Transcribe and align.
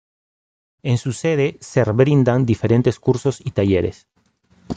En 0.81 0.97
su 0.97 1.13
sede 1.13 1.59
ser 1.61 1.93
brindan 1.93 2.43
diferentes 2.47 2.99
cursos 2.99 3.39
y 3.39 3.51
talleres. 3.51 4.07